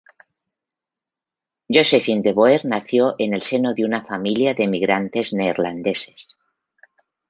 Josephine 1.77 2.23
de 2.29 2.33
Boer 2.39 2.65
nació 2.65 3.13
en 3.19 3.35
el 3.35 3.43
seno 3.43 3.75
de 3.75 3.85
una 3.85 4.03
familia 4.03 4.55
de 4.55 4.63
emigrantes 4.63 5.31
neerlandeses. 5.31 6.37